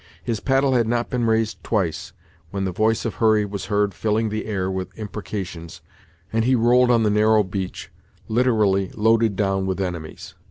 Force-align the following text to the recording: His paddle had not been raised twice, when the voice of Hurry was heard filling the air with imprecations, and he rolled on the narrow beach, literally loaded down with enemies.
His 0.23 0.39
paddle 0.39 0.73
had 0.73 0.87
not 0.87 1.11
been 1.11 1.27
raised 1.27 1.63
twice, 1.63 2.11
when 2.49 2.65
the 2.65 2.71
voice 2.71 3.05
of 3.05 3.17
Hurry 3.21 3.45
was 3.45 3.65
heard 3.65 3.93
filling 3.93 4.29
the 4.29 4.47
air 4.47 4.67
with 4.71 4.97
imprecations, 4.97 5.81
and 6.33 6.43
he 6.43 6.55
rolled 6.55 6.89
on 6.89 7.03
the 7.03 7.11
narrow 7.11 7.43
beach, 7.43 7.91
literally 8.27 8.89
loaded 8.95 9.35
down 9.35 9.67
with 9.67 9.79
enemies. 9.79 10.33